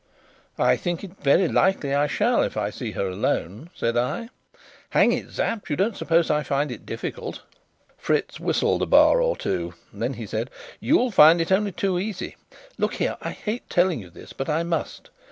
[0.57, 4.29] "I think it is very likely I shall, if I see her alone," said I.
[4.89, 7.41] "Hang it, Sapt, you don't suppose I find it difficult?"
[7.99, 12.35] Fritz whistled a bar or two; then he said: "You'll find it only too easy.
[12.79, 15.11] Look here, I hate telling you this, but I must.